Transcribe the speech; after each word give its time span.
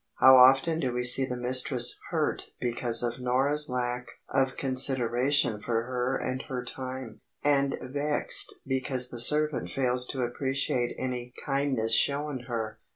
How 0.19 0.35
often 0.37 0.79
do 0.79 0.91
we 0.91 1.03
see 1.03 1.25
the 1.25 1.37
mistress 1.37 1.95
"hurt" 2.09 2.47
because 2.59 3.03
of 3.03 3.19
Norah's 3.19 3.69
lack 3.69 4.07
of 4.33 4.57
consideration 4.57 5.61
for 5.61 5.83
her 5.83 6.17
and 6.17 6.41
her 6.49 6.65
time, 6.65 7.21
and 7.43 7.75
vexed 7.79 8.55
because 8.65 9.09
the 9.09 9.19
servant 9.19 9.69
fails 9.69 10.07
to 10.07 10.23
appreciate 10.23 10.95
any 10.97 11.33
kindness 11.45 11.93
shown 11.93 12.45
her? 12.47 12.79